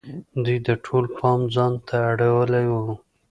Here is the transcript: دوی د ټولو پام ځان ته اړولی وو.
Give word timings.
دوی 0.43 0.57
د 0.67 0.69
ټولو 0.85 1.07
پام 1.17 1.39
ځان 1.55 1.73
ته 1.87 1.95
اړولی 2.11 2.65
وو. 2.71 2.85